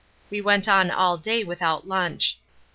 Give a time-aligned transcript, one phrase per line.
[0.31, 2.39] We went on all day without lunch.